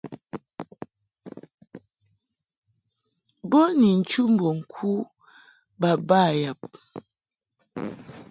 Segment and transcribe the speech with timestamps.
[3.49, 4.91] Bo ni nchu mbo ŋku
[5.79, 6.59] baba yab.